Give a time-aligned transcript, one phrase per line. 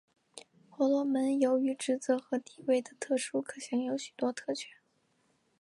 [0.71, 4.71] 婆罗门由于职责和地位的特殊可享有许多特权。